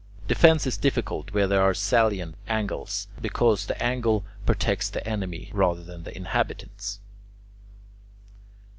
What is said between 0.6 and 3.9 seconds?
is difficult where there are salient angles, because the